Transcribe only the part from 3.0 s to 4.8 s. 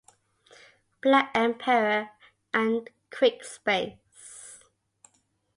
Quickspace.